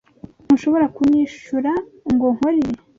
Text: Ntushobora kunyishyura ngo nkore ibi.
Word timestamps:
Ntushobora 0.45 0.85
kunyishyura 0.95 1.71
ngo 2.13 2.27
nkore 2.35 2.57
ibi. 2.63 2.73